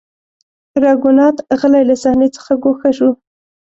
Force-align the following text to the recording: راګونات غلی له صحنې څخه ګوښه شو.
راګونات 0.83 1.37
غلی 1.59 1.83
له 1.89 1.95
صحنې 2.03 2.27
څخه 2.35 2.51
ګوښه 2.63 2.89
شو. 2.97 3.09